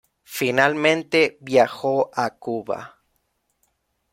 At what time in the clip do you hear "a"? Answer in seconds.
2.15-2.31